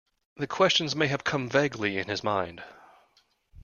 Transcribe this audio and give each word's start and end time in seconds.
The 0.37 0.47
questions 0.47 0.95
may 0.95 1.05
have 1.09 1.23
come 1.23 1.47
vaguely 1.47 1.99
in 1.99 2.07
his 2.07 2.23
mind. 2.23 2.63